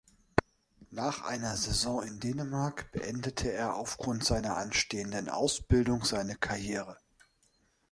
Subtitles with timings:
[0.89, 6.97] Nach einer Saison in Dänemark beendete er aufgrund seiner anstehenden Ausbildung seine Karriere.